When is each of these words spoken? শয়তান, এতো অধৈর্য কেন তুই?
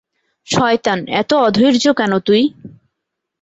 শয়তান, 0.47 0.99
এতো 1.19 1.35
অধৈর্য 1.47 1.85
কেন 1.99 2.11
তুই? 2.19 2.41